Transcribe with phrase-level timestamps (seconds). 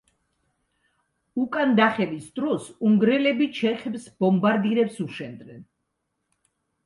[1.41, 5.61] უკან დახევის დროს უნგრელები ჩეხებს ბომბარდირებს უშენდნენ.